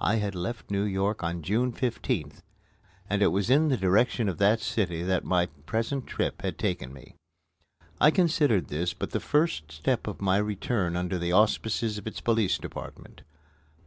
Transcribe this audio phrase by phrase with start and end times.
[0.00, 2.40] I had left New York on June 15th,
[3.10, 6.94] and it was in the direction of that city that my present trip had taken
[6.94, 7.14] me.
[8.00, 12.22] I considered this but the first step of my return under the auspices of its
[12.22, 13.20] Police Department.